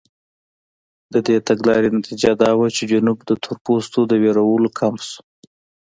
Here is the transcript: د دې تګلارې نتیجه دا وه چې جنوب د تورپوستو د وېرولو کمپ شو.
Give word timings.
د 1.13 1.15
دې 1.27 1.37
تګلارې 1.47 1.89
نتیجه 1.97 2.31
دا 2.41 2.51
وه 2.57 2.67
چې 2.75 2.83
جنوب 2.91 3.17
د 3.25 3.31
تورپوستو 3.43 3.99
د 4.07 4.13
وېرولو 4.23 4.69
کمپ 4.79 4.99
شو. 5.09 5.19